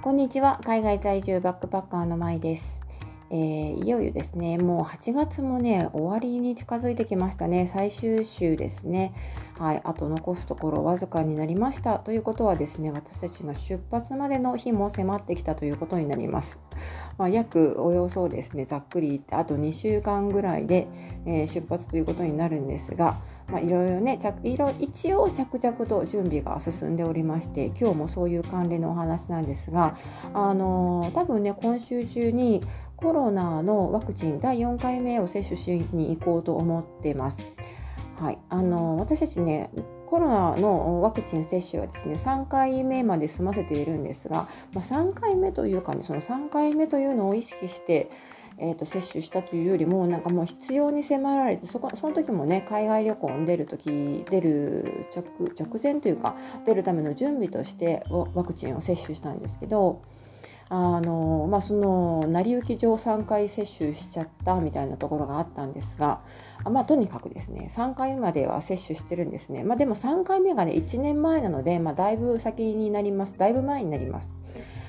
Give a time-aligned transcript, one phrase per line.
[0.00, 0.60] こんにちは。
[0.64, 2.84] 海外在住バックパッカーのまいです、
[3.30, 4.56] えー、いよいよですね。
[4.56, 7.66] もう8月もね終わりに近づいてきましたね。
[7.66, 9.12] 最終週ですね。
[9.58, 9.80] はい。
[9.82, 11.98] あと残すところわずかになりました。
[11.98, 16.60] ということはですね私たちの出発までの日も迫ってきたということになります。
[17.18, 20.86] まあ、約およそですねざっくり言ってあと2週間ぐらいで、
[21.26, 23.20] えー、出発ということになるんですが
[23.50, 29.96] まあ、いろいろねいろ一応着々と準備が進んでおりまして今日もそういう関連のお話なんですが
[30.34, 32.62] あの多分ね今週中に
[32.96, 37.50] コロナのワクチン第4回目を接種しに行こうと思ってます。
[38.20, 39.70] はい、あの私たちね
[40.04, 48.10] コロナのワクチン接種はですね3回目まで済ませているんですが、まあ、3回目というかねその3回目というのを意識して
[48.60, 55.24] えーと、接種したというよりもなんかもう必要に迫られてそこその時もね海外旅行に出る時出る直
[55.58, 60.02] 直前というか出るための準備としてワクチンを接種したんですけど。
[60.70, 66.20] あのまあ、その成り行き上3回接種しちゃったみたいなところがあったんですが、
[66.70, 74.34] まあ、とにかくですね3回までは接種してるんですね、まあ、でも3回目がね1年前なので、まあ、だいぶ先になりますだいぶ前になります。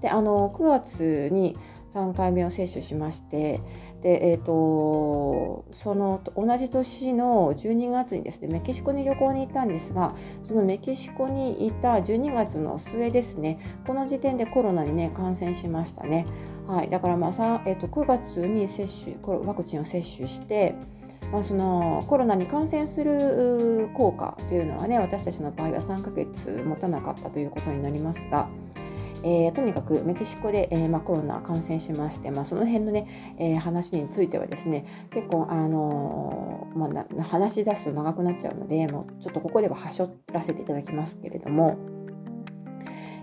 [0.00, 1.56] であの9月に
[1.90, 3.60] 3回目を接種しまして
[4.00, 16.26] で、えーと、その同じ年の12月にですねメキシコに旅行に行ったんですがそのメキシコにいた12月の末ですねこの時点でコロナにね感染しましたね、
[16.66, 17.30] はい、だからまあ、
[17.66, 20.74] えーと、9月に接種ワクチンを接種して
[21.32, 28.48] まあ、そのコロナに感染する効果というのはね私たちの場合は3ヶ月持たなかったということになりますが、
[29.22, 41.78] えー、とにかくメキシコで、えーまあ、コロナ感染しまして、まあ、その辺のね、えー、話についてはですね結構、あの、まあ、話し出すと長くなっちゃうのでもうちょっとここでははしょらせていただきますけれども、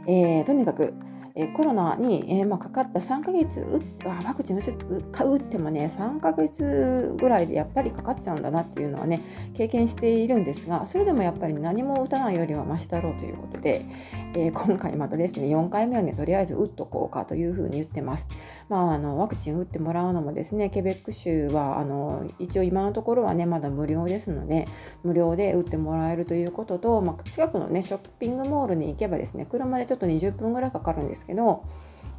[0.07, 0.93] えー、とにかく
[1.39, 3.63] えコロナに、えー、まあ、かかった3ヶ月
[4.03, 9.21] ワクチン打ってもね3ヶ月ぐらいでやっぱりかかっちゃうんだなっていうのはね
[9.53, 13.85] 経験しているんですがそれでもやっぱり何も打たないよりはマシだろうということで、
[14.33, 18.27] えー、今回またですね4回目はねとりあえず打っとこうかというふうに言ってます。
[18.67, 24.67] まあ、あのワクチン打ってもらうのもですねケベック州はあの一応今のところはねまだ無料ですので
[25.03, 31.63] 無料で打ってもらえるということと、まあ、近くのねショッピングモールに行けばですね車でちょっと20分ぐらいかかるんですけど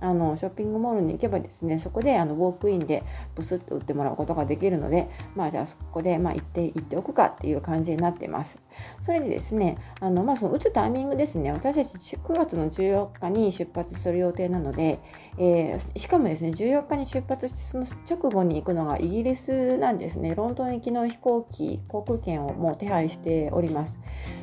[0.00, 3.02] あのショッピングモールに行けばですねそこであのウォークインで
[3.34, 8.58] ブスッと売ってもらうことができるのでまあじゃあそこで、まあ、行って行っておくかっていう感じになってます。
[9.00, 15.00] それでですねあの、まあ、その打つタイミングですね私たち9月の14日に出発する予定なので、
[15.36, 20.34] えー、しかもですね14日に出発してその直後に行くのがイギリスなんですね。
[20.34, 23.98] ロンドン行きの飛行機航空券をもう手配しております。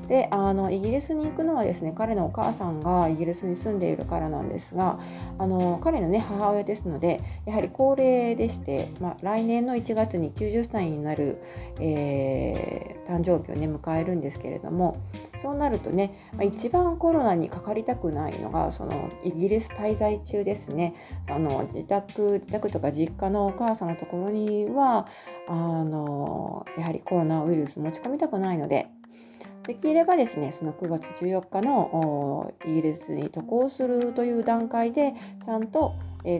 [0.07, 4.99] であのイギリスに行くのはですね彼のお母さんがイギリスに住んでいるからなんですが
[5.37, 11.41] あの彼のね母親ですのでやはり高齢でして、まあ、来年の1月に90歳になる、
[11.79, 15.01] えー、誕生日をね迎えるんですけれども
[15.37, 20.95] そうなるとね、まあ、一番コロナにかかりたくないのがそのイギリス滞在中ですね。
[21.27, 25.07] あの自宅自宅とか実家のお母さんのところには
[25.47, 25.53] あ
[25.83, 28.87] のやはりコロナウイルス持ち込みたくないので
[29.67, 35.95] できればですねその9月14日のイギリスに渡航するという段階でちゃんと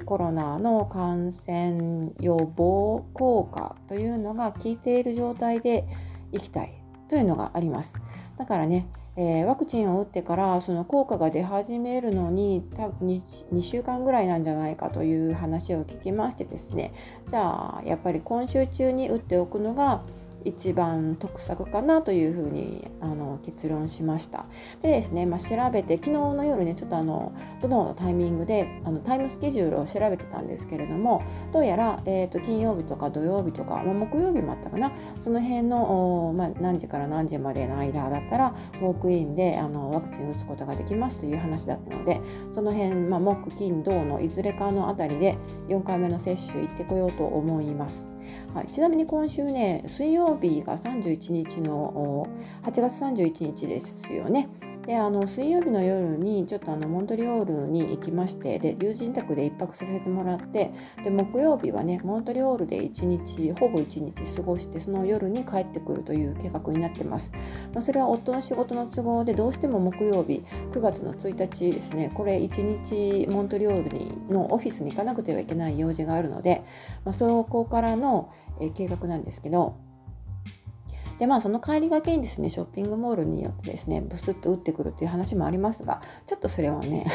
[0.05, 5.87] コロナの感染予防効果というのが効いている状態で
[6.31, 6.73] いきたい
[7.07, 7.99] というのがあります。
[8.37, 13.21] だからね、えー、ワクチンを打ってからその効果が出始めるのに多分 2,
[13.53, 16.93] 2週間ぐらいなんじゃないかという話を聞きましてですね
[17.27, 20.01] じゃあやっぱり今週中に打っておくのが
[20.45, 24.45] 一番得策かなというふうにあの結論しました
[24.81, 42.21] でですね、まあ、調べて昨日の夜ねちょっとあのどのタイミングであのタイムスケジュールを調べてたんですけれどもどうやら、えーと、金曜日とか土曜日とか、まあ、木曜日もあったかなその辺の、まあ、何時から何時までの間だったらウォークインであのワクチン打つことができますという話だったので
[42.51, 45.37] その辺、まあ、木金土のいずれかのあたりで
[45.69, 48.14] 4回目の接種行ってこようと思います。
[48.53, 52.27] はい、ちなみに今週ね水曜日が31日の
[52.63, 54.47] 8月31日ですよね。
[54.85, 60.71] であの水曜日の夜にちょっとあのモントリオールに行きましてで友人宅で1泊させてもらって
[61.03, 67.31] で木曜日はねモントリオールで1日ほぼ1日過ごしてその夜に帰ってくるという計画になってます、
[67.73, 76.63] まあ、それは夫の仕事の都合でどうしても木曜日9月の1日ですねこれ1日モントリオールにのオフィスに行かなくてはいけない用事があるので、
[77.03, 78.31] まあ、そこからの
[78.75, 79.77] 計画なんですけど
[81.17, 87.05] でまあその帰りがけにですねショッピングモールによってですねブスッと打ってくるという話もありますがちょっとそれはね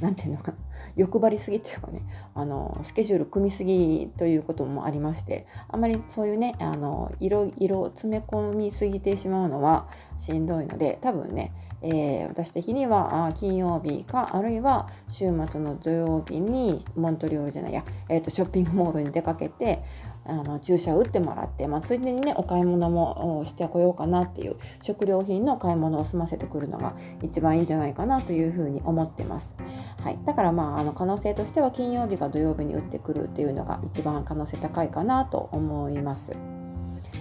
[0.00, 0.58] 何て言うのかな
[0.96, 2.02] 欲張りすぎというかね
[2.34, 11.52] あのスケジュール組みすぎということもありましてあまりそういうねあの色々詰め込みすぎてしまうのはしんどいので多分ね
[11.82, 19.82] えー、私的には金曜日かあるいは週末の土曜日にモントリオールじゃないや、えーと、ショッピングモールに出かけて
[20.24, 29.56] あの注射を打ってもらって、まあ、ついでにねお買い物もしてこようかなっていう食料品の買い物を済ませてくるのが一番いいんじゃないかなというふうに思ってます、
[30.02, 36.51] はい、だからまああの可能性としては金曜日か土曜日に打ってくるっていうのが一番可能性高いかなと思います。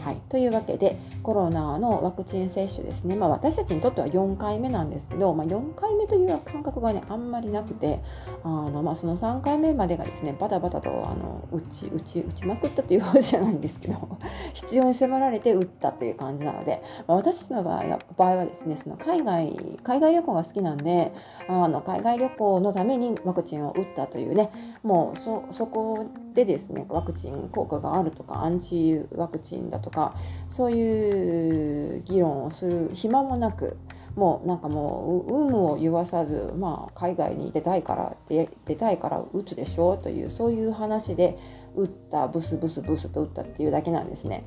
[0.03, 8.01] はい、というわけでコロナのワクチン接種ですね、まあ、私たちにとっては4回目なんですけど、まあ、4回目という感覚がねあんまりなくて
[8.43, 14.17] あの、まあ、その3回目までがですねバタバタとあの打ち打ち打ちまくったというわけじゃないんですけど
[14.53, 21.13] 必要に迫られて打ったという感じなので、まあ、私の場合場合はですねその海外海外旅行が好きなんで
[21.47, 24.49] あの海外旅行のためにワクチンを打ったというね
[24.81, 30.15] もうそこでですねワクチン効果があるとかアンチワクチンだとかか
[30.49, 33.77] そういう議論をする暇もなく
[34.15, 41.37] もうなんかもう有無を言わさず、まあ、海外に出たいから出出たいから打つでしょうというそういう話で
[41.75, 44.43] 打ったブスブスブスと打ったっていうだけなんですね。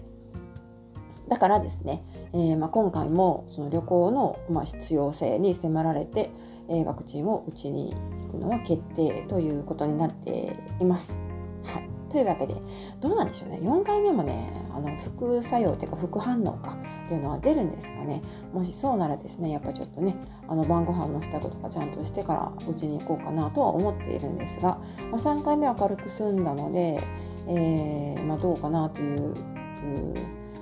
[1.28, 2.02] だからですね、
[2.34, 6.30] えー、まあ、今回もその旅行の、ま、必要性に迫られて、
[6.68, 7.94] えー、ワクチンを打ちに
[8.24, 11.20] 行くのは決定ということになっています。
[11.64, 12.54] はい、というわけで
[13.00, 13.58] どうなんでしょうね。
[13.60, 16.76] 4回目もねあの副作用というか副反応か
[17.06, 18.22] っていうのは出るんですがね。
[18.52, 20.14] もしそうならですねやっぱちょっとね
[20.46, 24.78] あの晩ご飯の支度とかちゃんとしてからうちに行こうかなとは思っているんですが、
[25.10, 27.02] まあ、3回目は軽く済んだので、
[27.48, 29.34] えー、まあ、どうかなという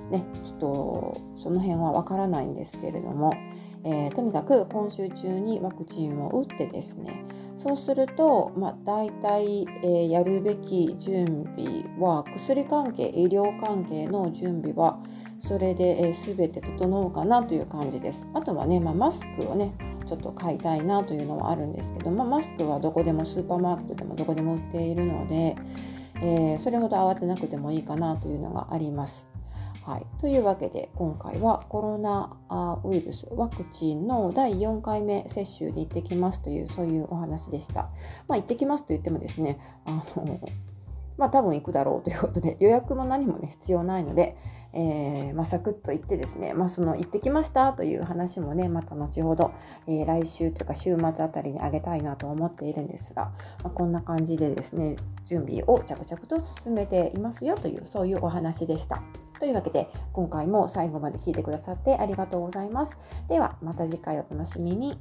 [0.09, 3.35] ねちょっとその辺はわからないんですけれども、
[3.83, 14.99] えー、とにかく今週中にワクチンを打ってですねそうすると、まあ、大体、えー、やるべき準備は薬関係医療関係の準備は
[15.39, 18.29] それで、えー、全て整うかなという感じです。
[18.33, 19.73] あとはね、まあ、マスクをね
[20.05, 25.55] ちょっと買いたいなというのはあるんですけど、まあ、マスクはどこでもスーパーマーケットでもどこでも売っているので、
[26.15, 29.32] えー、それほど慌てなくてもいいかなというのがあります。
[29.85, 32.37] はい、というわけで今回はコロナ
[32.85, 37.89] ウイルスワクチンの第4回目接種に行ってきますというそういうお話でした。
[38.29, 40.39] まあ、行ってきますと言ってもですねあの
[41.17, 44.37] まあ多分行くだろうということで 予約も何もね必要ないので、
[44.71, 49.51] えー、まあ、サクッと行ってですね、まあ、その行ってきましたという話もねまた後ほど、
[49.85, 53.33] えー、来週というか週末あたりにあげたいなと思っているんですが、
[53.63, 54.95] まあ、こんな感じでですね
[55.25, 59.03] 準備を着々と進めていますよというそういうお話でした。
[59.43, 62.97] というわけで今回も最後まで聞いてくださってありがとうございます。
[63.27, 64.97] ではまた次回お楽しみに。